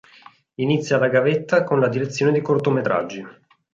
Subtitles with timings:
[0.55, 3.23] Inizia la gavetta con la direzione di cortometraggi.